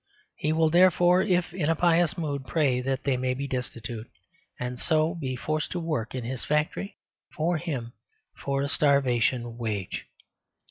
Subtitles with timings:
[0.35, 4.07] He will therefore (if in a pious mood) pray that they may be destitute,
[4.59, 6.97] and so be forced to work his factory
[7.37, 7.93] for him
[8.35, 10.05] for a starvation wage.